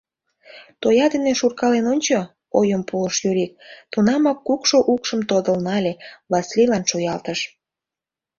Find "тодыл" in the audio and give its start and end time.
5.29-5.57